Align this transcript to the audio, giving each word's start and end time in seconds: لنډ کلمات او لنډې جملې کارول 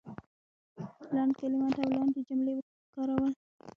لنډ 1.15 1.31
کلمات 1.39 1.75
او 1.81 1.85
لنډې 1.93 2.21
جملې 2.27 2.55
کارول 2.93 3.33